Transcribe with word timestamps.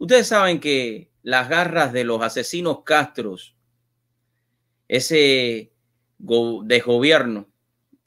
Ustedes 0.00 0.28
saben 0.28 0.60
que 0.60 1.10
las 1.22 1.50
garras 1.50 1.92
de 1.92 2.04
los 2.04 2.22
asesinos 2.22 2.84
Castros, 2.84 3.54
ese 4.88 5.74
desgobierno 6.64 7.50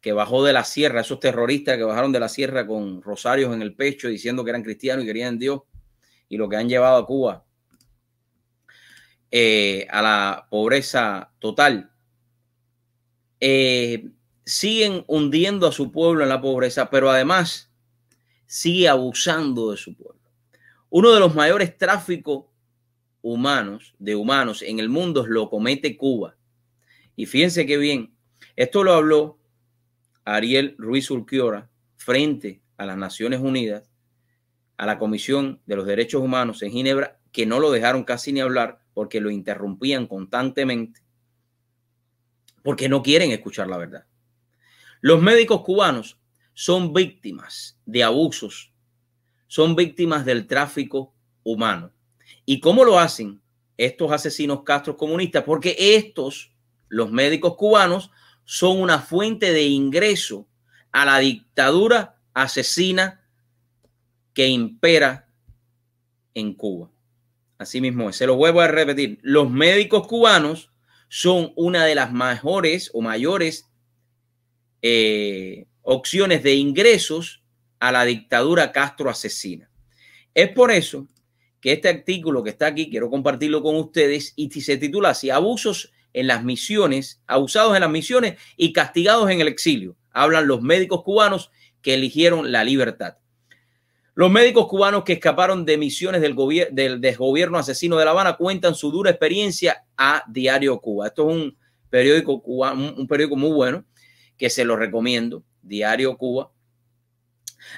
que 0.01 0.11
bajó 0.11 0.43
de 0.43 0.53
la 0.53 0.63
sierra, 0.63 1.01
esos 1.01 1.19
terroristas 1.19 1.77
que 1.77 1.83
bajaron 1.83 2.11
de 2.11 2.19
la 2.19 2.29
sierra 2.29 2.65
con 2.65 3.03
rosarios 3.03 3.53
en 3.53 3.61
el 3.61 3.75
pecho 3.75 4.07
diciendo 4.07 4.43
que 4.43 4.49
eran 4.49 4.63
cristianos 4.63 5.03
y 5.03 5.07
querían 5.07 5.37
Dios, 5.37 5.61
y 6.29 6.37
lo 6.37 6.49
que 6.49 6.55
han 6.55 6.67
llevado 6.67 6.97
a 6.97 7.05
Cuba 7.05 7.45
eh, 9.29 9.85
a 9.91 10.01
la 10.01 10.47
pobreza 10.49 11.31
total, 11.37 11.91
eh, 13.39 14.09
siguen 14.43 15.05
hundiendo 15.07 15.67
a 15.67 15.71
su 15.71 15.91
pueblo 15.91 16.23
en 16.23 16.29
la 16.29 16.41
pobreza, 16.41 16.89
pero 16.89 17.11
además 17.11 17.71
sigue 18.47 18.89
abusando 18.89 19.69
de 19.69 19.77
su 19.77 19.95
pueblo. 19.95 20.22
Uno 20.95 21.11
de 21.11 21.19
los 21.19 21.33
mayores 21.33 21.75
tráficos 21.75 22.45
humanos, 23.23 23.95
de 23.97 24.15
humanos 24.15 24.61
en 24.61 24.77
el 24.77 24.89
mundo 24.89 25.25
lo 25.25 25.49
comete 25.49 25.97
Cuba. 25.97 26.35
Y 27.15 27.25
fíjense 27.25 27.65
qué 27.65 27.77
bien, 27.77 28.13
esto 28.55 28.83
lo 28.83 28.93
habló 28.93 29.39
Ariel 30.23 30.75
Ruiz 30.77 31.09
Urquiora 31.09 31.67
frente 31.95 32.61
a 32.77 32.85
las 32.85 32.95
Naciones 32.95 33.39
Unidas, 33.39 33.89
a 34.77 34.85
la 34.85 34.99
Comisión 34.99 35.59
de 35.65 35.77
los 35.77 35.87
Derechos 35.87 36.21
Humanos 36.21 36.61
en 36.61 36.69
Ginebra, 36.69 37.19
que 37.31 37.47
no 37.47 37.59
lo 37.59 37.71
dejaron 37.71 38.03
casi 38.03 38.31
ni 38.31 38.41
hablar 38.41 38.83
porque 38.93 39.19
lo 39.19 39.31
interrumpían 39.31 40.05
constantemente, 40.05 41.01
porque 42.61 42.87
no 42.87 43.01
quieren 43.01 43.31
escuchar 43.31 43.67
la 43.67 43.79
verdad. 43.79 44.05
Los 45.01 45.19
médicos 45.23 45.63
cubanos 45.63 46.19
son 46.53 46.93
víctimas 46.93 47.79
de 47.83 48.03
abusos, 48.03 48.72
son 49.53 49.75
víctimas 49.75 50.25
del 50.25 50.47
tráfico 50.47 51.13
humano. 51.43 51.91
¿Y 52.43 52.59
cómo 52.59 52.83
lo 52.83 52.97
hacen 52.97 53.39
estos 53.77 54.11
asesinos 54.11 54.63
castros 54.63 54.95
comunistas? 54.95 55.43
Porque 55.43 55.75
estos, 55.77 56.51
los 56.87 57.11
médicos 57.11 57.55
cubanos, 57.55 58.09
son 58.45 58.81
una 58.81 58.97
fuente 58.97 59.53
de 59.53 59.61
ingreso 59.61 60.47
a 60.91 61.05
la 61.05 61.19
dictadura 61.19 62.19
asesina 62.33 63.23
que 64.33 64.47
impera 64.47 65.29
en 66.33 66.55
Cuba. 66.55 66.89
Así 67.59 67.79
mismo, 67.79 68.11
se 68.11 68.25
lo 68.25 68.35
vuelvo 68.35 68.59
a 68.59 68.67
repetir. 68.67 69.19
Los 69.21 69.51
médicos 69.51 70.07
cubanos 70.07 70.71
son 71.09 71.53
una 71.55 71.85
de 71.85 71.93
las 71.93 72.11
mejores 72.11 72.89
o 72.91 73.01
mayores 73.01 73.69
eh, 74.81 75.67
opciones 75.83 76.41
de 76.41 76.55
ingresos 76.55 77.42
a 77.83 77.91
la 77.91 78.05
dictadura 78.05 78.71
Castro 78.71 79.09
asesina. 79.09 79.69
Es 80.33 80.47
por 80.51 80.71
eso 80.71 81.05
que 81.59 81.73
este 81.73 81.89
artículo 81.89 82.41
que 82.41 82.51
está 82.51 82.67
aquí, 82.67 82.89
quiero 82.89 83.09
compartirlo 83.09 83.61
con 83.61 83.75
ustedes 83.75 84.31
y 84.37 84.49
se 84.61 84.77
titula 84.77 85.09
así, 85.09 85.29
Abusos 85.29 85.91
en 86.13 86.27
las 86.27 86.45
misiones, 86.45 87.21
abusados 87.27 87.75
en 87.75 87.81
las 87.81 87.89
misiones 87.89 88.39
y 88.55 88.71
castigados 88.71 89.29
en 89.29 89.41
el 89.41 89.49
exilio. 89.49 89.97
Hablan 90.11 90.47
los 90.47 90.61
médicos 90.61 91.03
cubanos 91.03 91.51
que 91.81 91.95
eligieron 91.95 92.53
la 92.53 92.63
libertad. 92.63 93.17
Los 94.15 94.31
médicos 94.31 94.67
cubanos 94.67 95.03
que 95.03 95.13
escaparon 95.13 95.65
de 95.65 95.77
misiones 95.77 96.21
del, 96.21 96.37
del 96.71 97.01
desgobierno 97.01 97.57
asesino 97.57 97.97
de 97.97 98.05
La 98.05 98.11
Habana 98.11 98.37
cuentan 98.37 98.75
su 98.75 98.91
dura 98.91 99.09
experiencia 99.09 99.83
a 99.97 100.23
Diario 100.29 100.79
Cuba. 100.79 101.07
Esto 101.07 101.29
es 101.29 101.35
un 101.35 101.57
periódico, 101.89 102.41
cubano, 102.41 102.95
un 102.95 103.07
periódico 103.07 103.35
muy 103.35 103.51
bueno 103.51 103.83
que 104.37 104.49
se 104.49 104.63
lo 104.63 104.77
recomiendo, 104.77 105.43
Diario 105.61 106.17
Cuba. 106.17 106.52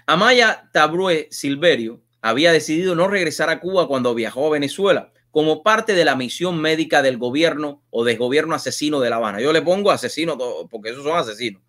Amaya 0.05 0.69
Tabrue 0.71 1.27
Silverio 1.31 2.01
había 2.21 2.51
decidido 2.51 2.95
no 2.95 3.07
regresar 3.07 3.49
a 3.49 3.59
Cuba 3.59 3.87
cuando 3.87 4.15
viajó 4.15 4.47
a 4.47 4.51
Venezuela 4.51 5.11
como 5.31 5.63
parte 5.63 5.93
de 5.93 6.05
la 6.05 6.15
misión 6.15 6.59
médica 6.61 7.01
del 7.01 7.17
gobierno 7.17 7.83
o 7.89 8.05
del 8.05 8.17
gobierno 8.17 8.55
asesino 8.55 8.99
de 9.01 9.09
La 9.09 9.17
Habana. 9.17 9.41
Yo 9.41 9.51
le 9.51 9.61
pongo 9.61 9.91
asesino 9.91 10.37
porque 10.69 10.91
esos 10.91 11.03
son 11.03 11.17
asesinos 11.17 11.61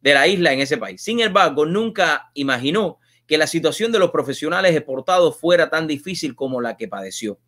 de 0.00 0.14
la 0.14 0.26
isla 0.26 0.52
en 0.52 0.60
ese 0.60 0.76
país. 0.76 1.02
Sin 1.02 1.20
embargo, 1.20 1.66
nunca 1.66 2.30
imaginó 2.34 2.98
que 3.26 3.38
la 3.38 3.46
situación 3.46 3.92
de 3.92 3.98
los 3.98 4.10
profesionales 4.10 4.74
exportados 4.74 5.38
fuera 5.38 5.70
tan 5.70 5.86
difícil 5.86 6.34
como 6.34 6.60
la 6.60 6.76
que 6.76 6.88
padeció. 6.88 7.38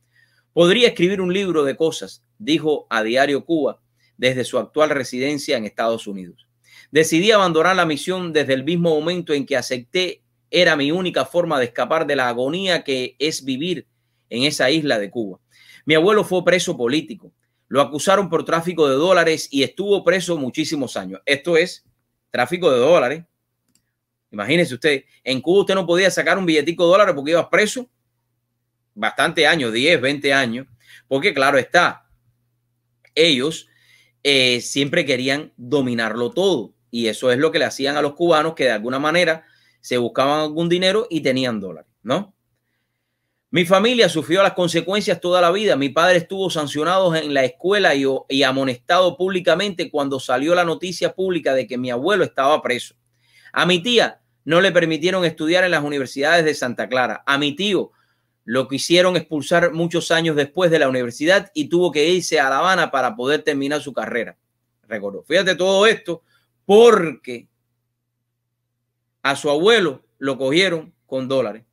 Podría 0.53 0.89
escribir 0.89 1.21
un 1.21 1.33
libro 1.33 1.65
de 1.65 1.77
cosas, 1.77 2.23
dijo 2.39 2.87
a 2.89 3.03
Diario 3.03 3.45
Cuba 3.45 3.83
desde 4.17 4.45
su 4.45 4.59
actual 4.59 4.91
residencia 4.91 5.57
en 5.57 5.65
Estados 5.65 6.07
Unidos. 6.07 6.46
Decidí 6.91 7.31
abandonar 7.31 7.77
la 7.77 7.87
misión 7.87 8.33
desde 8.33 8.55
el 8.55 8.65
mismo 8.65 8.91
momento 8.91 9.33
en 9.33 9.47
que 9.47 9.57
acepté 9.57 10.23
era 10.51 10.77
mi 10.77 10.91
única 10.93 11.25
forma 11.25 11.59
de 11.59 11.67
escapar 11.67 12.07
de 12.07 12.17
la 12.17 12.29
agonía 12.29 12.85
que 12.85 13.17
es 13.19 13.45
vivir 13.45 13.87
en 14.31 14.45
esa 14.45 14.71
isla 14.71 14.99
de 14.99 15.11
Cuba. 15.11 15.41
Mi 15.85 15.95
abuelo 15.95 16.25
fue 16.25 16.45
preso 16.45 16.77
político. 16.77 17.33
Lo 17.69 17.81
acusaron 17.81 18.29
por 18.29 18.45
tráfico 18.45 18.89
de 18.89 18.95
dólares 18.95 19.49
y 19.51 19.63
estuvo 19.63 20.05
preso 20.05 20.37
muchísimos 20.37 20.97
años. 20.97 21.21
Esto 21.27 21.57
es 21.57 21.85
tráfico 22.31 22.71
de 22.71 22.79
dólares. 22.79 23.25
Imagínese 24.31 24.75
usted, 24.75 25.05
en 25.25 25.41
Cuba 25.41 25.61
usted 25.61 25.75
no 25.75 25.87
podía 25.87 26.11
sacar 26.11 26.39
un 26.39 26.47
billetico 26.47 26.85
de 26.85 26.91
dólares 26.91 27.15
porque 27.15 27.33
ibas 27.33 27.47
preso 27.47 27.89
bastante 28.95 29.47
años, 29.47 29.73
10, 29.73 30.01
20 30.01 30.33
años, 30.33 30.67
porque 31.07 31.35
claro 31.35 31.59
está, 31.59 32.09
ellos 33.15 33.69
eh, 34.29 34.61
siempre 34.61 35.05
querían 35.05 35.53
dominarlo 35.57 36.33
todo 36.33 36.75
y 36.91 37.07
eso 37.07 37.31
es 37.31 37.39
lo 37.39 37.53
que 37.53 37.61
le 37.61 37.65
hacían 37.65 37.97
a 37.97 38.03
los 38.03 38.15
cubanos 38.15 38.55
que 38.55 38.65
de 38.65 38.73
alguna 38.73 38.99
manera 38.99 39.45
se 39.81 39.99
buscaban 39.99 40.41
algún 40.41 40.69
dinero 40.69 41.07
y 41.09 41.21
tenían 41.21 41.61
dólares, 41.61 41.89
¿no? 42.03 42.35
Mi 43.51 43.65
familia 43.65 44.09
sufrió 44.09 44.43
las 44.43 44.55
consecuencias 44.55 45.21
toda 45.21 45.41
la 45.41 45.53
vida. 45.53 45.77
Mi 45.77 45.91
padre 45.91 46.17
estuvo 46.17 46.51
sancionado 46.51 47.15
en 47.15 47.33
la 47.35 47.45
escuela 47.45 47.93
y, 47.95 48.43
amonestado 48.43 49.17
públicamente 49.17 49.93
cuando 49.93 50.19
salió 50.19 50.57
la 50.57 50.65
noticia 50.65 51.15
pública 51.15 51.55
de 51.55 51.69
que 51.69 51.79
mi 51.79 51.93
abuelo 51.93 52.25
estaba 52.25 52.61
preso. 52.63 52.97
A 53.53 53.65
mi 53.65 53.81
tía 53.81 54.23
no 54.45 54.61
le 54.61 54.73
permitieron 54.73 55.25
estudiar 55.25 55.63
en 55.63 55.71
las 55.71 55.85
universidades 55.85 56.45
de 56.45 56.55
Santa 56.57 56.89
Clara. 56.89 57.23
A 57.27 57.39
mi 57.39 57.55
tío 57.55 57.93
lo 58.47 58.69
quisieron 58.69 59.17
expulsar 59.17 59.73
muchos 59.73 60.13
años 60.13 60.37
después 60.37 60.71
de 60.71 60.79
la 60.79 60.89
universidad 60.89 61.51
y 61.53 61.69
tuvo 61.69 61.91
que 61.91 62.09
irse 62.09 62.39
a 62.39 62.49
La 62.49 62.61
Habana 62.61 62.93
para 62.93 63.17
poder 63.17 63.43
terminar 63.43 63.83
su 63.83 63.93
carrera. 63.93 64.37
Recordó. 64.89 65.25
Fíjate 65.25 65.57
todo 65.57 65.85
esto 65.85 66.23
porque 66.65 67.49
a 69.21 69.35
su 69.35 69.51
abuelo 69.51 70.05
lo 70.19 70.39
cogieron 70.39 70.95
con 71.07 71.27
dólares. 71.27 71.65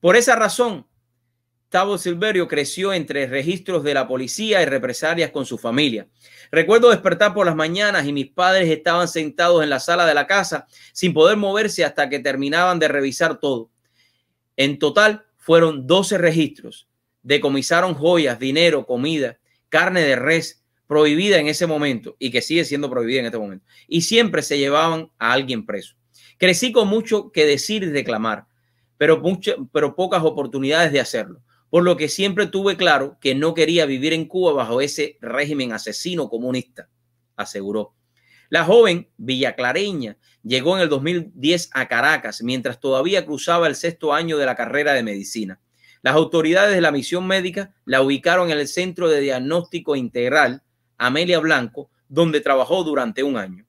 Por 0.00 0.16
esa 0.16 0.36
razón, 0.36 0.86
Tavo 1.68 1.98
Silverio 1.98 2.48
creció 2.48 2.94
entre 2.94 3.26
registros 3.26 3.84
de 3.84 3.92
la 3.92 4.08
policía 4.08 4.62
y 4.62 4.64
represalias 4.64 5.30
con 5.30 5.44
su 5.44 5.58
familia. 5.58 6.08
Recuerdo 6.50 6.88
despertar 6.88 7.34
por 7.34 7.44
las 7.44 7.56
mañanas 7.56 8.06
y 8.06 8.14
mis 8.14 8.30
padres 8.30 8.70
estaban 8.70 9.08
sentados 9.08 9.62
en 9.62 9.68
la 9.68 9.80
sala 9.80 10.06
de 10.06 10.14
la 10.14 10.26
casa 10.26 10.66
sin 10.94 11.12
poder 11.12 11.36
moverse 11.36 11.84
hasta 11.84 12.08
que 12.08 12.20
terminaban 12.20 12.78
de 12.78 12.88
revisar 12.88 13.38
todo. 13.38 13.70
En 14.56 14.78
total 14.78 15.26
fueron 15.46 15.86
12 15.86 16.18
registros. 16.18 16.88
Decomisaron 17.22 17.94
joyas, 17.94 18.40
dinero, 18.40 18.84
comida, 18.84 19.38
carne 19.68 20.00
de 20.00 20.16
res, 20.16 20.64
prohibida 20.88 21.38
en 21.38 21.46
ese 21.46 21.68
momento 21.68 22.16
y 22.18 22.32
que 22.32 22.42
sigue 22.42 22.64
siendo 22.64 22.90
prohibida 22.90 23.20
en 23.20 23.26
este 23.26 23.38
momento. 23.38 23.64
Y 23.86 24.00
siempre 24.02 24.42
se 24.42 24.58
llevaban 24.58 25.12
a 25.18 25.32
alguien 25.32 25.64
preso. 25.64 25.94
Crecí 26.36 26.72
con 26.72 26.88
mucho 26.88 27.30
que 27.30 27.46
decir 27.46 27.84
y 27.84 27.92
reclamar, 27.92 28.46
pero, 28.98 29.22
pero 29.72 29.94
pocas 29.94 30.24
oportunidades 30.24 30.90
de 30.90 30.98
hacerlo 30.98 31.40
por 31.70 31.84
lo 31.84 31.96
que 31.96 32.08
siempre 32.08 32.46
tuve 32.46 32.76
claro 32.76 33.18
que 33.20 33.34
no 33.34 33.54
quería 33.54 33.86
vivir 33.86 34.12
en 34.12 34.26
Cuba 34.26 34.52
bajo 34.52 34.80
ese 34.80 35.18
régimen 35.20 35.72
asesino 35.72 36.28
comunista, 36.28 36.88
aseguró. 37.36 37.94
La 38.48 38.64
joven 38.64 39.08
villaclareña 39.16 40.16
llegó 40.42 40.76
en 40.76 40.82
el 40.82 40.88
2010 40.88 41.70
a 41.72 41.88
Caracas 41.88 42.42
mientras 42.42 42.80
todavía 42.80 43.26
cruzaba 43.26 43.66
el 43.66 43.74
sexto 43.74 44.12
año 44.12 44.38
de 44.38 44.46
la 44.46 44.54
carrera 44.54 44.92
de 44.92 45.02
medicina. 45.02 45.60
Las 46.02 46.14
autoridades 46.14 46.74
de 46.74 46.80
la 46.80 46.92
misión 46.92 47.26
médica 47.26 47.74
la 47.84 48.02
ubicaron 48.02 48.50
en 48.50 48.58
el 48.58 48.68
Centro 48.68 49.08
de 49.08 49.20
Diagnóstico 49.20 49.96
Integral 49.96 50.62
Amelia 50.98 51.40
Blanco, 51.40 51.90
donde 52.08 52.40
trabajó 52.40 52.84
durante 52.84 53.22
un 53.22 53.36
año. 53.36 53.66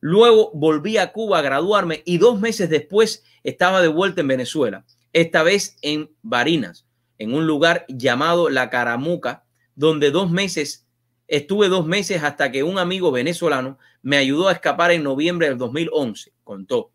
Luego 0.00 0.50
volví 0.54 0.96
a 0.98 1.12
Cuba 1.12 1.38
a 1.38 1.42
graduarme 1.42 2.02
y 2.04 2.18
dos 2.18 2.40
meses 2.40 2.70
después 2.70 3.24
estaba 3.42 3.82
de 3.82 3.88
vuelta 3.88 4.20
en 4.20 4.28
Venezuela, 4.28 4.84
esta 5.12 5.42
vez 5.42 5.76
en 5.82 6.10
Barinas, 6.22 6.86
en 7.18 7.34
un 7.34 7.46
lugar 7.46 7.84
llamado 7.88 8.48
La 8.48 8.70
Caramuca, 8.70 9.44
donde 9.74 10.10
dos 10.10 10.30
meses, 10.30 10.86
estuve 11.30 11.68
dos 11.68 11.86
meses 11.86 12.24
hasta 12.24 12.50
que 12.50 12.64
un 12.64 12.76
amigo 12.78 13.12
venezolano 13.12 13.78
me 14.02 14.16
ayudó 14.16 14.48
a 14.48 14.52
escapar 14.52 14.90
en 14.90 15.04
noviembre 15.04 15.48
del 15.48 15.58
2011, 15.58 16.32
contó. 16.42 16.90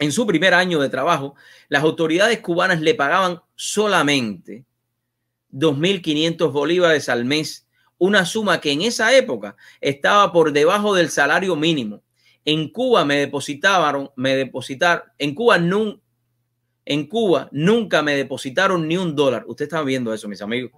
En 0.00 0.10
su 0.10 0.26
primer 0.26 0.52
año 0.52 0.80
de 0.80 0.88
trabajo, 0.88 1.36
las 1.68 1.84
autoridades 1.84 2.40
cubanas 2.40 2.80
le 2.80 2.94
pagaban 2.94 3.40
solamente 3.54 4.64
2.500 5.52 6.50
bolívares 6.52 7.08
al 7.08 7.24
mes, 7.24 7.68
una 7.98 8.26
suma 8.26 8.60
que 8.60 8.72
en 8.72 8.82
esa 8.82 9.16
época 9.16 9.56
estaba 9.80 10.32
por 10.32 10.52
debajo 10.52 10.92
del 10.94 11.08
salario 11.08 11.54
mínimo. 11.54 12.02
En 12.44 12.68
Cuba 12.68 13.04
me 13.04 13.16
depositaron, 13.16 14.10
me 14.16 14.34
depositaron, 14.34 15.04
en 15.18 15.34
Cuba 15.34 15.56
en 16.84 17.06
Cuba 17.06 17.48
nunca 17.52 18.02
me 18.02 18.16
depositaron 18.16 18.88
ni 18.88 18.96
un 18.96 19.14
dólar. 19.14 19.44
Usted 19.46 19.64
está 19.64 19.82
viendo 19.82 20.12
eso, 20.12 20.28
mis 20.28 20.42
amigos. 20.42 20.72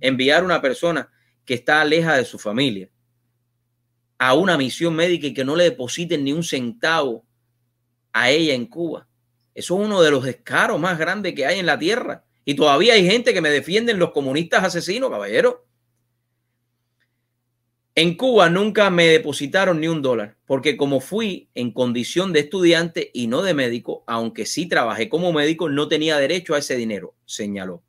Enviar 0.00 0.44
una 0.44 0.62
persona 0.62 1.10
que 1.44 1.54
está 1.54 1.80
aleja 1.80 2.16
de 2.16 2.24
su 2.24 2.38
familia 2.38 2.90
a 4.18 4.34
una 4.34 4.56
misión 4.56 4.94
médica 4.94 5.26
y 5.26 5.34
que 5.34 5.44
no 5.44 5.56
le 5.56 5.64
depositen 5.64 6.22
ni 6.22 6.32
un 6.32 6.44
centavo 6.44 7.24
a 8.12 8.30
ella 8.30 8.54
en 8.54 8.66
Cuba. 8.66 9.08
Eso 9.52 9.76
es 9.76 9.84
uno 9.84 10.00
de 10.00 10.12
los 10.12 10.22
descaros 10.22 10.78
más 10.78 10.96
grandes 10.96 11.34
que 11.34 11.44
hay 11.44 11.58
en 11.58 11.66
la 11.66 11.76
tierra. 11.76 12.24
Y 12.44 12.54
todavía 12.54 12.94
hay 12.94 13.04
gente 13.04 13.34
que 13.34 13.40
me 13.40 13.50
defienden 13.50 13.98
los 13.98 14.12
comunistas 14.12 14.62
asesinos, 14.62 15.10
caballero. 15.10 15.66
En 17.96 18.16
Cuba 18.16 18.48
nunca 18.48 18.90
me 18.90 19.08
depositaron 19.08 19.80
ni 19.80 19.88
un 19.88 20.02
dólar, 20.02 20.36
porque 20.46 20.76
como 20.76 21.00
fui 21.00 21.50
en 21.56 21.72
condición 21.72 22.32
de 22.32 22.40
estudiante 22.40 23.10
y 23.12 23.26
no 23.26 23.42
de 23.42 23.54
médico, 23.54 24.04
aunque 24.06 24.46
sí 24.46 24.66
trabajé 24.66 25.08
como 25.08 25.32
médico, 25.32 25.68
no 25.68 25.88
tenía 25.88 26.16
derecho 26.16 26.54
a 26.54 26.58
ese 26.58 26.76
dinero, 26.76 27.16
señaló. 27.26 27.82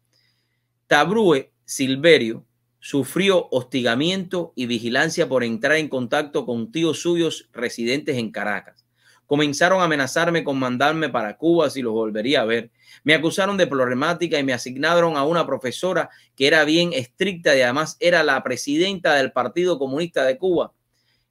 Tabrue 0.87 1.51
Silverio 1.63 2.43
sufrió 2.83 3.47
hostigamiento 3.49 4.51
y 4.57 4.65
vigilancia 4.65 5.29
por 5.29 5.45
entrar 5.45 5.77
en 5.77 5.87
contacto 5.87 6.45
con 6.45 6.69
tíos 6.69 6.99
suyos 7.01 7.47
residentes 7.53 8.17
en 8.17 8.29
Caracas. 8.29 8.85
Comenzaron 9.25 9.79
a 9.79 9.85
amenazarme 9.85 10.43
con 10.43 10.59
mandarme 10.59 11.07
para 11.07 11.37
Cuba 11.37 11.69
si 11.69 11.81
los 11.81 11.93
volvería 11.93 12.41
a 12.41 12.45
ver. 12.45 12.71
Me 13.05 13.13
acusaron 13.13 13.55
de 13.55 13.67
problemática 13.67 14.37
y 14.37 14.43
me 14.43 14.51
asignaron 14.51 15.15
a 15.15 15.23
una 15.23 15.47
profesora 15.47 16.09
que 16.35 16.45
era 16.45 16.65
bien 16.65 16.91
estricta 16.91 17.55
y 17.55 17.61
además 17.61 17.95
era 18.01 18.21
la 18.21 18.43
presidenta 18.43 19.13
del 19.13 19.31
Partido 19.31 19.79
Comunista 19.79 20.25
de 20.25 20.37
Cuba. 20.37 20.73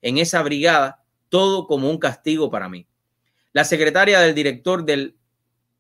En 0.01 0.17
esa 0.17 0.43
brigada, 0.43 1.05
todo 1.29 1.67
como 1.67 1.91
un 1.91 1.99
castigo 1.99 2.51
para 2.51 2.71
mí. 2.71 2.87
La 3.53 3.65
secretaria 3.65 4.21
del 4.21 4.35
director 4.35 4.87
del 4.87 5.19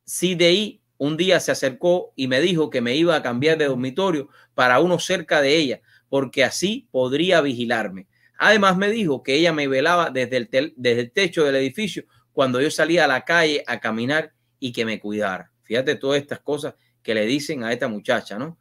CDI 0.04 0.81
un 1.02 1.16
día 1.16 1.40
se 1.40 1.50
acercó 1.50 2.12
y 2.14 2.28
me 2.28 2.40
dijo 2.40 2.70
que 2.70 2.80
me 2.80 2.94
iba 2.94 3.16
a 3.16 3.22
cambiar 3.22 3.58
de 3.58 3.64
dormitorio 3.64 4.28
para 4.54 4.78
uno 4.78 5.00
cerca 5.00 5.40
de 5.40 5.56
ella, 5.56 5.80
porque 6.08 6.44
así 6.44 6.86
podría 6.92 7.40
vigilarme. 7.40 8.06
Además 8.38 8.76
me 8.76 8.88
dijo 8.88 9.24
que 9.24 9.34
ella 9.34 9.52
me 9.52 9.66
velaba 9.66 10.10
desde 10.10 10.36
el, 10.36 10.74
desde 10.76 11.00
el 11.00 11.10
techo 11.10 11.42
del 11.42 11.56
edificio 11.56 12.04
cuando 12.32 12.60
yo 12.60 12.70
salía 12.70 13.04
a 13.04 13.08
la 13.08 13.24
calle 13.24 13.64
a 13.66 13.80
caminar 13.80 14.32
y 14.60 14.70
que 14.70 14.84
me 14.84 15.00
cuidara. 15.00 15.50
Fíjate 15.64 15.96
todas 15.96 16.20
estas 16.20 16.38
cosas 16.38 16.74
que 17.02 17.14
le 17.14 17.26
dicen 17.26 17.64
a 17.64 17.72
esta 17.72 17.88
muchacha, 17.88 18.38
¿no? 18.38 18.56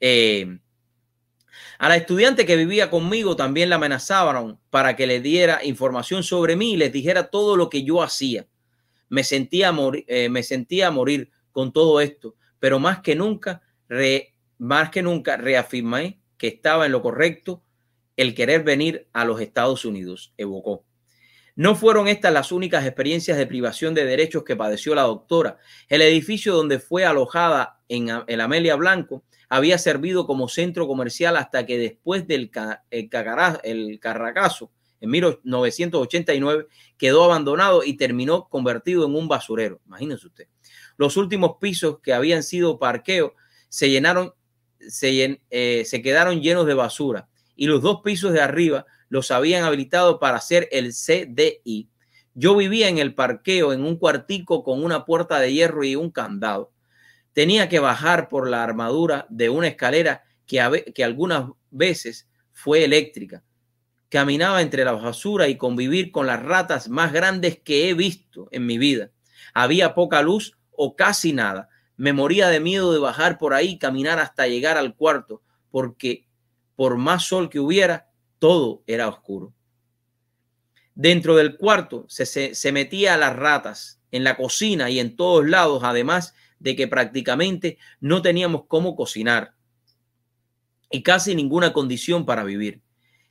Eh, 0.00 0.58
a 1.78 1.88
la 1.88 1.94
estudiante 1.94 2.46
que 2.46 2.56
vivía 2.56 2.90
conmigo 2.90 3.36
también 3.36 3.68
la 3.68 3.76
amenazaron 3.76 4.58
para 4.70 4.96
que 4.96 5.06
le 5.06 5.20
diera 5.20 5.64
información 5.64 6.24
sobre 6.24 6.56
mí 6.56 6.72
y 6.72 6.76
les 6.76 6.92
dijera 6.92 7.30
todo 7.30 7.54
lo 7.56 7.70
que 7.70 7.84
yo 7.84 8.02
hacía. 8.02 8.48
Me 9.08 9.22
sentía, 9.22 9.72
eh, 10.08 10.28
me 10.28 10.42
sentía 10.42 10.90
morir 10.90 11.30
con 11.52 11.72
todo 11.72 12.00
esto, 12.00 12.36
pero 12.58 12.78
más 12.78 13.00
que 13.00 13.14
nunca, 13.14 13.62
más 14.58 14.90
que 14.90 15.02
nunca 15.02 15.36
reafirmé 15.36 16.20
que 16.36 16.48
estaba 16.48 16.86
en 16.86 16.92
lo 16.92 17.02
correcto 17.02 17.62
el 18.16 18.34
querer 18.34 18.62
venir 18.62 19.08
a 19.12 19.24
los 19.24 19.40
Estados 19.40 19.84
Unidos, 19.84 20.34
evocó. 20.36 20.84
No 21.56 21.74
fueron 21.74 22.08
estas 22.08 22.32
las 22.32 22.52
únicas 22.52 22.86
experiencias 22.86 23.36
de 23.36 23.46
privación 23.46 23.94
de 23.94 24.04
derechos 24.04 24.44
que 24.44 24.56
padeció 24.56 24.94
la 24.94 25.02
doctora. 25.02 25.58
El 25.88 26.00
edificio 26.00 26.54
donde 26.54 26.78
fue 26.78 27.04
alojada 27.04 27.80
en 27.88 28.08
el 28.26 28.40
Amelia 28.40 28.76
Blanco 28.76 29.24
había 29.48 29.78
servido 29.78 30.26
como 30.26 30.48
centro 30.48 30.86
comercial 30.86 31.36
hasta 31.36 31.66
que 31.66 31.76
después 31.76 32.26
del 32.26 32.50
el, 32.90 33.10
el 33.62 34.00
Carracazo, 34.00 34.70
en 35.00 35.10
1989, 35.10 36.66
quedó 36.96 37.24
abandonado 37.24 37.82
y 37.84 37.94
terminó 37.96 38.48
convertido 38.48 39.06
en 39.06 39.14
un 39.14 39.28
basurero. 39.28 39.80
Imagínense 39.86 40.26
usted. 40.26 40.46
Los 41.00 41.16
últimos 41.16 41.52
pisos 41.58 42.00
que 42.02 42.12
habían 42.12 42.42
sido 42.42 42.78
parqueo 42.78 43.34
se 43.70 43.88
llenaron, 43.88 44.34
se, 44.86 45.40
eh, 45.48 45.82
se 45.86 46.02
quedaron 46.02 46.42
llenos 46.42 46.66
de 46.66 46.74
basura 46.74 47.30
y 47.56 47.68
los 47.68 47.80
dos 47.80 48.02
pisos 48.04 48.34
de 48.34 48.42
arriba 48.42 48.84
los 49.08 49.30
habían 49.30 49.64
habilitado 49.64 50.18
para 50.18 50.36
hacer 50.36 50.68
el 50.70 50.92
CDI. 50.92 51.88
Yo 52.34 52.54
vivía 52.54 52.88
en 52.88 52.98
el 52.98 53.14
parqueo 53.14 53.72
en 53.72 53.82
un 53.82 53.96
cuartico 53.96 54.62
con 54.62 54.84
una 54.84 55.06
puerta 55.06 55.40
de 55.40 55.54
hierro 55.54 55.84
y 55.84 55.96
un 55.96 56.10
candado. 56.10 56.70
Tenía 57.32 57.70
que 57.70 57.78
bajar 57.78 58.28
por 58.28 58.46
la 58.46 58.62
armadura 58.62 59.26
de 59.30 59.48
una 59.48 59.68
escalera 59.68 60.24
que, 60.44 60.92
que 60.94 61.02
algunas 61.02 61.46
veces 61.70 62.28
fue 62.52 62.84
eléctrica. 62.84 63.42
Caminaba 64.10 64.60
entre 64.60 64.84
la 64.84 64.92
basura 64.92 65.48
y 65.48 65.56
convivir 65.56 66.12
con 66.12 66.26
las 66.26 66.42
ratas 66.42 66.90
más 66.90 67.10
grandes 67.10 67.58
que 67.58 67.88
he 67.88 67.94
visto 67.94 68.48
en 68.50 68.66
mi 68.66 68.76
vida. 68.76 69.12
Había 69.54 69.94
poca 69.94 70.20
luz 70.20 70.59
o 70.82 70.96
casi 70.96 71.34
nada. 71.34 71.68
Me 71.98 72.14
moría 72.14 72.48
de 72.48 72.58
miedo 72.58 72.90
de 72.90 72.98
bajar 72.98 73.36
por 73.36 73.52
ahí 73.52 73.78
caminar 73.78 74.18
hasta 74.18 74.46
llegar 74.46 74.78
al 74.78 74.96
cuarto, 74.96 75.42
porque 75.70 76.26
por 76.74 76.96
más 76.96 77.24
sol 77.24 77.50
que 77.50 77.60
hubiera, 77.60 78.08
todo 78.38 78.82
era 78.86 79.06
oscuro. 79.06 79.52
Dentro 80.94 81.36
del 81.36 81.58
cuarto 81.58 82.06
se, 82.08 82.24
se, 82.54 82.72
metía 82.72 83.12
a 83.12 83.18
las 83.18 83.36
ratas, 83.36 84.00
en 84.10 84.24
la 84.24 84.38
cocina 84.38 84.88
y 84.88 85.00
en 85.00 85.16
todos 85.16 85.46
lados, 85.46 85.82
además 85.84 86.34
de 86.58 86.74
que 86.76 86.88
prácticamente 86.88 87.76
no 88.00 88.22
teníamos 88.22 88.64
cómo 88.66 88.96
cocinar 88.96 89.54
y 90.90 91.02
casi 91.02 91.34
ninguna 91.34 91.74
condición 91.74 92.24
para 92.24 92.42
vivir. 92.42 92.80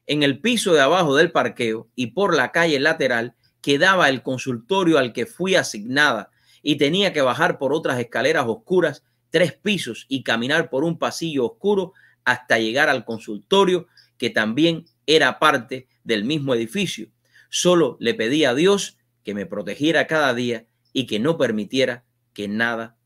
En 0.05 0.21
el 0.21 0.39
piso 0.39 0.73
de 0.73 0.81
abajo 0.81 1.15
del 1.15 1.31
parqueo 1.31 1.89
y 1.95 2.07
por 2.07 2.35
la 2.35 2.51
calle 2.51 2.79
lateral 2.79 3.35
quedaba 3.61 4.07
el 4.07 4.21
consultorio 4.21 4.99
al 4.99 5.11
que 5.13 5.25
fui 5.25 5.55
asignada 5.55 6.29
y 6.61 6.77
tenía 6.77 7.13
que 7.13 7.21
bajar 7.21 7.57
por 7.57 7.73
otras 7.73 7.99
escaleras 7.99 8.45
oscuras, 8.47 9.03
tres 9.29 9.53
pisos 9.53 10.05
y 10.09 10.23
caminar 10.23 10.69
por 10.69 10.83
un 10.83 10.97
pasillo 10.97 11.45
oscuro 11.45 11.93
hasta 12.25 12.59
llegar 12.59 12.89
al 12.89 13.05
consultorio, 13.05 13.87
que 14.17 14.29
también 14.29 14.85
era 15.05 15.39
parte 15.39 15.87
del 16.03 16.23
mismo 16.23 16.53
edificio. 16.53 17.09
Solo 17.49 17.97
le 17.99 18.13
pedí 18.13 18.45
a 18.45 18.53
Dios 18.53 18.97
que 19.23 19.33
me 19.33 19.45
protegiera 19.45 20.07
cada 20.07 20.33
día 20.33 20.67
y 20.93 21.07
que 21.07 21.19
no 21.19 21.37
permitiera 21.37 22.05
que 22.33 22.47
nada 22.47 22.97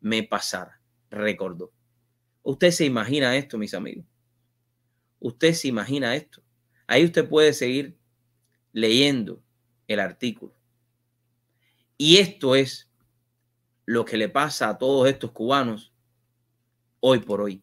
me 0.00 0.22
pasara, 0.22 0.80
recordó. 1.10 1.72
Usted 2.42 2.70
se 2.70 2.84
imagina 2.84 3.36
esto, 3.36 3.58
mis 3.58 3.74
amigos. 3.74 4.06
Usted 5.20 5.52
se 5.52 5.68
imagina 5.68 6.14
esto. 6.16 6.42
Ahí 6.86 7.04
usted 7.04 7.28
puede 7.28 7.52
seguir 7.52 7.98
leyendo 8.72 9.42
el 9.86 10.00
artículo. 10.00 10.57
Y 11.98 12.16
esto 12.16 12.54
es 12.54 12.88
lo 13.84 14.06
que 14.06 14.16
le 14.16 14.30
pasa 14.30 14.70
a 14.70 14.78
todos 14.78 15.08
estos 15.08 15.32
cubanos 15.32 15.92
hoy 17.00 17.18
por 17.18 17.42
hoy 17.42 17.62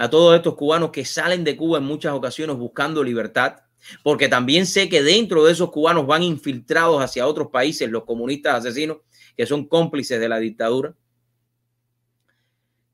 a 0.00 0.08
todos 0.08 0.34
estos 0.34 0.54
cubanos 0.54 0.92
que 0.92 1.04
salen 1.04 1.44
de 1.44 1.58
Cuba 1.58 1.76
en 1.76 1.84
muchas 1.84 2.14
ocasiones 2.14 2.56
buscando 2.56 3.04
libertad, 3.04 3.56
porque 4.02 4.28
también 4.28 4.64
sé 4.64 4.88
que 4.88 5.02
dentro 5.02 5.44
de 5.44 5.52
esos 5.52 5.70
cubanos 5.70 6.06
van 6.06 6.22
infiltrados 6.22 7.02
hacia 7.02 7.26
otros 7.26 7.48
países 7.48 7.90
los 7.90 8.04
comunistas 8.04 8.54
asesinos 8.54 8.96
que 9.36 9.44
son 9.44 9.68
cómplices 9.68 10.18
de 10.18 10.26
la 10.30 10.38
dictadura. 10.38 10.94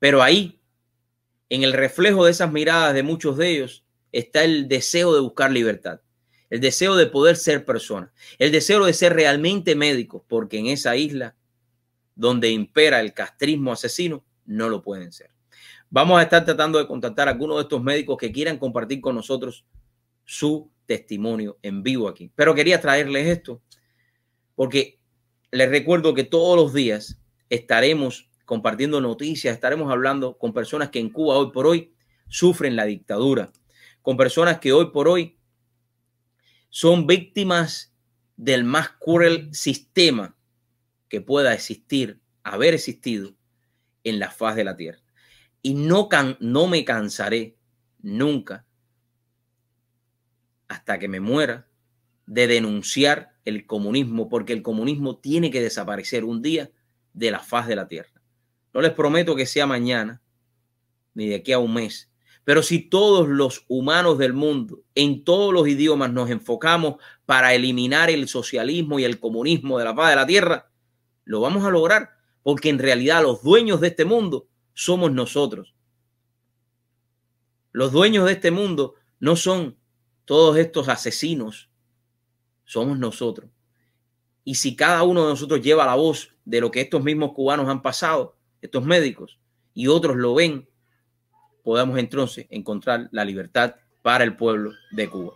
Pero 0.00 0.20
ahí, 0.20 0.60
en 1.48 1.62
el 1.62 1.74
reflejo 1.74 2.24
de 2.24 2.32
esas 2.32 2.50
miradas 2.50 2.92
de 2.92 3.04
muchos 3.04 3.36
de 3.36 3.50
ellos, 3.50 3.84
está 4.10 4.42
el 4.42 4.66
deseo 4.66 5.14
de 5.14 5.20
buscar 5.20 5.52
libertad, 5.52 6.00
el 6.50 6.60
deseo 6.60 6.96
de 6.96 7.06
poder 7.06 7.36
ser 7.36 7.64
persona, 7.64 8.12
el 8.38 8.52
deseo 8.52 8.84
de 8.84 8.92
ser 8.92 9.14
realmente 9.14 9.74
médicos, 9.74 10.22
porque 10.26 10.58
en 10.58 10.66
esa 10.66 10.96
isla 10.96 11.36
donde 12.14 12.50
impera 12.50 13.00
el 13.00 13.12
castrismo 13.12 13.72
asesino, 13.72 14.24
no 14.44 14.68
lo 14.68 14.82
pueden 14.82 15.12
ser. 15.12 15.30
Vamos 15.90 16.18
a 16.18 16.22
estar 16.22 16.44
tratando 16.44 16.78
de 16.78 16.86
contactar 16.86 17.28
a 17.28 17.32
algunos 17.32 17.58
de 17.58 17.62
estos 17.62 17.82
médicos 17.82 18.16
que 18.16 18.32
quieran 18.32 18.58
compartir 18.58 19.00
con 19.00 19.14
nosotros 19.14 19.64
su 20.24 20.70
testimonio 20.86 21.58
en 21.62 21.82
vivo 21.82 22.08
aquí. 22.08 22.30
Pero 22.34 22.54
quería 22.54 22.80
traerles 22.80 23.26
esto 23.26 23.60
porque 24.54 24.98
les 25.50 25.68
recuerdo 25.68 26.14
que 26.14 26.24
todos 26.24 26.56
los 26.56 26.72
días 26.72 27.20
estaremos 27.50 28.30
compartiendo 28.44 29.00
noticias, 29.00 29.54
estaremos 29.54 29.90
hablando 29.92 30.38
con 30.38 30.52
personas 30.52 30.90
que 30.90 31.00
en 31.00 31.10
Cuba 31.10 31.36
hoy 31.36 31.50
por 31.52 31.66
hoy 31.66 31.92
sufren 32.28 32.76
la 32.76 32.84
dictadura, 32.84 33.52
con 34.02 34.16
personas 34.16 34.58
que 34.58 34.72
hoy 34.72 34.90
por 34.90 35.08
hoy 35.08 35.35
son 36.68 37.06
víctimas 37.06 37.94
del 38.36 38.64
más 38.64 38.90
cruel 38.90 39.54
sistema 39.54 40.36
que 41.08 41.20
pueda 41.20 41.54
existir, 41.54 42.20
haber 42.42 42.74
existido 42.74 43.34
en 44.04 44.18
la 44.18 44.30
faz 44.30 44.56
de 44.56 44.64
la 44.64 44.76
tierra 44.76 45.06
y 45.66 45.74
no, 45.74 46.08
can, 46.08 46.36
no 46.38 46.68
me 46.68 46.84
cansaré 46.84 47.56
nunca 48.00 48.66
hasta 50.68 51.00
que 51.00 51.08
me 51.08 51.18
muera 51.18 51.68
de 52.26 52.46
denunciar 52.46 53.34
el 53.44 53.66
comunismo, 53.66 54.28
porque 54.28 54.52
el 54.52 54.62
comunismo 54.62 55.18
tiene 55.18 55.50
que 55.50 55.60
desaparecer 55.60 56.24
un 56.24 56.40
día 56.40 56.70
de 57.14 57.32
la 57.32 57.40
faz 57.40 57.66
de 57.66 57.74
la 57.74 57.88
tierra. 57.88 58.22
No 58.72 58.80
les 58.80 58.92
prometo 58.92 59.34
que 59.34 59.44
sea 59.44 59.66
mañana, 59.66 60.22
ni 61.14 61.26
de 61.26 61.34
aquí 61.34 61.50
a 61.52 61.58
un 61.58 61.74
mes, 61.74 62.12
pero 62.46 62.62
si 62.62 62.78
todos 62.78 63.28
los 63.28 63.64
humanos 63.66 64.18
del 64.18 64.32
mundo, 64.32 64.84
en 64.94 65.24
todos 65.24 65.52
los 65.52 65.66
idiomas, 65.66 66.12
nos 66.12 66.30
enfocamos 66.30 66.94
para 67.24 67.52
eliminar 67.54 68.08
el 68.08 68.28
socialismo 68.28 69.00
y 69.00 69.04
el 69.04 69.18
comunismo 69.18 69.80
de 69.80 69.84
la 69.84 69.96
faz 69.96 70.10
de 70.10 70.14
la 70.16 70.26
tierra, 70.26 70.70
lo 71.24 71.40
vamos 71.40 71.64
a 71.64 71.70
lograr 71.70 72.10
porque 72.44 72.68
en 72.68 72.78
realidad 72.78 73.24
los 73.24 73.42
dueños 73.42 73.80
de 73.80 73.88
este 73.88 74.04
mundo 74.04 74.46
somos 74.74 75.10
nosotros. 75.10 75.74
Los 77.72 77.90
dueños 77.90 78.26
de 78.26 78.34
este 78.34 78.52
mundo 78.52 78.94
no 79.18 79.34
son 79.34 79.76
todos 80.24 80.56
estos 80.56 80.88
asesinos, 80.88 81.68
somos 82.64 82.96
nosotros. 82.96 83.50
Y 84.44 84.54
si 84.54 84.76
cada 84.76 85.02
uno 85.02 85.24
de 85.24 85.30
nosotros 85.30 85.62
lleva 85.62 85.84
la 85.84 85.96
voz 85.96 86.32
de 86.44 86.60
lo 86.60 86.70
que 86.70 86.82
estos 86.82 87.02
mismos 87.02 87.32
cubanos 87.32 87.68
han 87.68 87.82
pasado, 87.82 88.36
estos 88.62 88.84
médicos, 88.84 89.40
y 89.74 89.88
otros 89.88 90.14
lo 90.14 90.36
ven, 90.36 90.68
podemos 91.66 91.98
entonces 91.98 92.46
encontrar 92.48 93.08
la 93.10 93.24
libertad 93.24 93.74
para 94.00 94.22
el 94.22 94.36
pueblo 94.36 94.70
de 94.92 95.08
Cuba. 95.10 95.32